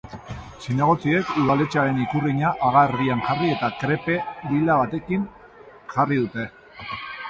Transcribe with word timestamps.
Zinegotziek 0.61 1.29
udaletxearen 1.41 2.01
ikurriña 2.05 2.55
haga 2.69 2.85
erdian 2.89 3.23
jarri 3.29 3.53
eta 3.59 3.73
krepe 3.85 4.19
lila 4.51 4.83
batekin 4.85 5.33
jarri 5.97 6.23
dute. 6.27 6.53